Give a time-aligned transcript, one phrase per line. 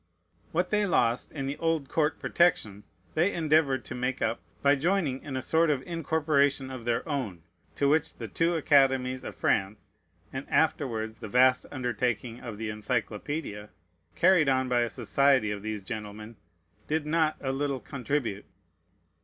[0.51, 5.21] What they lost in the old court protection they endeavored to make up by joining
[5.21, 7.43] in a sort of incorporation of their own;
[7.75, 9.91] to which the two academies of France,
[10.33, 13.69] and afterwards the vast undertaking of the Encyclopædia,
[14.15, 16.35] carried on by a society of these gentlemen,
[16.87, 18.45] did not a little contribute.